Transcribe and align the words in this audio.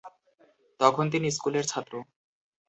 তখন 0.79 1.05
তিনি 1.09 1.27
স্কুলের 1.31 1.65
ছাত্র। 1.67 1.93